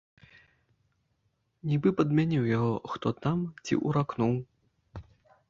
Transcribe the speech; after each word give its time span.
Нібы 1.73 1.89
падмяніў 1.99 2.43
яго 2.57 2.73
хто 2.95 3.07
там 3.27 3.37
ці 3.65 3.73
ўракнуў. 3.87 4.33